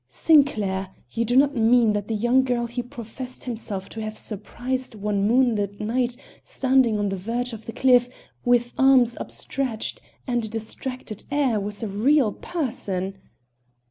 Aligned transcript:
"Sinclair! 0.09 0.89
You 1.11 1.25
do 1.25 1.35
not 1.37 1.55
mean 1.55 1.93
that 1.93 2.07
the 2.07 2.15
young 2.15 2.43
girl 2.43 2.65
he 2.65 2.81
professed 2.81 3.43
himself 3.43 3.87
to 3.89 4.01
have 4.01 4.17
surprised 4.17 4.95
one 4.95 5.27
moonlit 5.27 5.79
night 5.79 6.17
standing 6.41 6.97
on 6.97 7.09
the 7.09 7.15
verge 7.15 7.53
of 7.53 7.67
the 7.67 7.71
cliff, 7.71 8.09
with 8.43 8.73
arms 8.79 9.15
upstretched 9.19 10.01
and 10.25 10.43
a 10.43 10.49
distracted 10.49 11.23
air, 11.29 11.59
was 11.59 11.83
a 11.83 11.87
real 11.87 12.31
person?" 12.31 13.19